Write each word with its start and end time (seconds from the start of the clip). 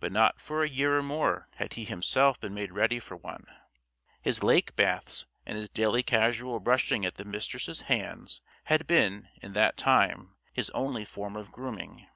But 0.00 0.10
not 0.10 0.40
for 0.40 0.64
a 0.64 0.68
year 0.68 0.98
or 0.98 1.04
more 1.04 1.48
had 1.54 1.74
he 1.74 1.84
himself 1.84 2.40
been 2.40 2.52
made 2.52 2.72
ready 2.72 2.98
for 2.98 3.16
one. 3.16 3.46
His 4.20 4.42
lake 4.42 4.74
baths 4.74 5.24
and 5.46 5.56
his 5.56 5.68
daily 5.68 6.02
casual 6.02 6.58
brushing 6.58 7.06
at 7.06 7.14
the 7.14 7.24
Mistress' 7.24 7.82
hands 7.82 8.40
had 8.64 8.88
been, 8.88 9.28
in 9.40 9.52
that 9.52 9.76
time, 9.76 10.34
his 10.52 10.70
only 10.70 11.04
form 11.04 11.36
of 11.36 11.52
grooming. 11.52 12.08